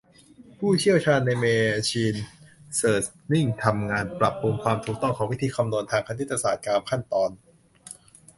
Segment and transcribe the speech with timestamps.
[0.59, 1.45] ผู้เชี่ยวชาญในแม
[1.89, 2.15] ชีน
[2.75, 7.29] เลิร์นนิ่งทำงานปรับปรุงความถูกต้องของวิธีคำนวณทางคณิตศาสตร์ตามขั้นตอน